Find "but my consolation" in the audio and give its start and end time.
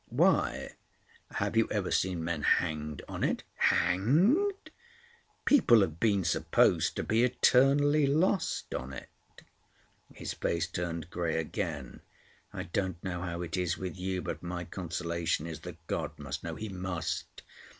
14.23-15.45